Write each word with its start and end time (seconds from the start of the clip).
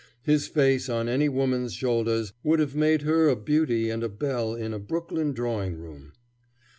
His 0.23 0.47
face 0.47 0.89
on 0.89 1.07
any 1.07 1.29
woman's 1.29 1.73
shoulders 1.75 2.33
would 2.41 2.59
have 2.59 2.73
made 2.75 3.03
her 3.03 3.29
a 3.29 3.35
beauty 3.35 3.91
and 3.91 4.03
a 4.03 4.09
belle 4.09 4.55
in 4.55 4.73
a 4.73 4.79
Brooklyn 4.79 5.31
drawing 5.31 5.75
room. 5.77 6.13